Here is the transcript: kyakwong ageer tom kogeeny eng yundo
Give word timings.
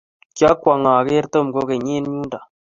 kyakwong 0.37 0.87
ageer 0.97 1.25
tom 1.33 1.47
kogeeny 1.55 1.89
eng 1.97 2.07
yundo 2.13 2.39